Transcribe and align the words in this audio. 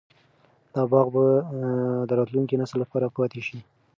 دا 0.73 0.81
باغ 0.91 1.07
به 1.15 1.25
د 2.09 2.11
راتلونکي 2.19 2.55
نسل 2.61 2.77
لپاره 2.83 3.13
پاتې 3.17 3.41
شي. 3.47 3.57